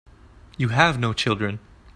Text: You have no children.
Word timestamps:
You 0.57 0.69
have 0.69 0.97
no 0.97 1.13
children. 1.13 1.59